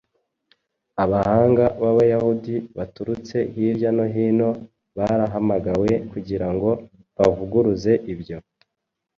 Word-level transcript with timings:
Abahanga 1.03 1.65
b’Abayahudi 1.81 2.55
baturutse 2.77 3.37
hirya 3.53 3.89
no 3.97 4.05
hino 4.13 4.49
barahamagawe 4.97 5.89
kugira 6.11 6.47
ngo 6.53 6.69
bavuguruze 7.17 7.93
ibyo 8.13 8.37